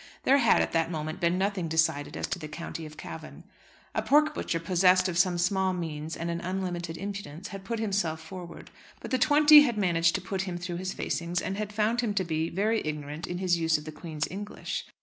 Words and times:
There 0.23 0.39
had 0.39 0.63
at 0.63 0.71
that 0.71 0.89
moment 0.89 1.19
been 1.19 1.37
nothing 1.37 1.67
decided 1.67 2.17
as 2.17 2.25
to 2.29 2.39
the 2.39 2.47
County 2.47 2.87
of 2.87 2.97
Cavan. 2.97 3.43
A 3.93 4.01
pork 4.01 4.33
butcher 4.33 4.59
possessed 4.59 5.07
of 5.07 5.15
some 5.15 5.37
small 5.37 5.73
means 5.73 6.17
and 6.17 6.31
unlimited 6.31 6.97
impudence 6.97 7.49
had 7.49 7.63
put 7.63 7.77
himself 7.77 8.19
forward. 8.19 8.71
But 8.99 9.11
The 9.11 9.19
Twenty 9.19 9.61
had 9.61 9.77
managed 9.77 10.15
to 10.15 10.19
put 10.21 10.41
him 10.41 10.57
through 10.57 10.77
his 10.77 10.91
facings, 10.93 11.39
and 11.39 11.55
had 11.55 11.71
found 11.71 12.01
him 12.01 12.15
to 12.15 12.23
be 12.23 12.49
very 12.49 12.81
ignorant 12.83 13.27
in 13.27 13.37
his 13.37 13.59
use 13.59 13.77
of 13.77 13.85
the 13.85 13.91
Queen's 13.91 14.27
English. 14.31 14.87